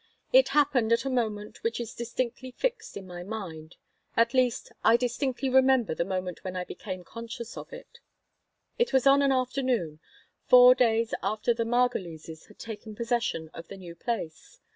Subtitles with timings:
[0.33, 3.75] It happened at a moment which is distinctly fixed in my mind.
[4.17, 7.99] At least I distinctly remember the moment when I became conscious of it
[8.79, 9.99] It was on an afternoon,
[10.47, 14.59] four days after the Margolises had taken possession of the new place.